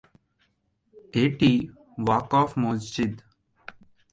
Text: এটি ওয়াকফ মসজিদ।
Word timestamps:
এটি 1.13 1.51
ওয়াকফ 2.05 2.49
মসজিদ। 2.57 3.13